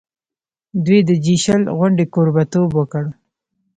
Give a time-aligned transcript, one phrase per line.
[0.85, 3.03] دوی د جي شل غونډې کوربه توب وکړ.